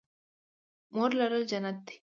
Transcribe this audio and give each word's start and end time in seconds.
مور 0.93 1.09
لرل 1.19 1.43
جنت 1.51 1.77
دی 1.87 1.95